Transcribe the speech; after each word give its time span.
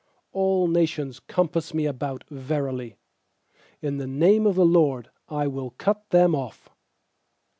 10A11 0.33 0.71
nations 0.71 1.19
compass 1.19 1.75
me 1.75 1.85
about, 1.85 2.23
Verily, 2.27 2.95
in 3.83 3.97
the 3.97 4.07
name 4.07 4.47
of 4.47 4.55
the 4.55 4.65
LORD 4.65 5.11
I 5.29 5.45
will 5.45 5.75
cut 5.77 6.09
them 6.09 6.33
off. 6.33 6.69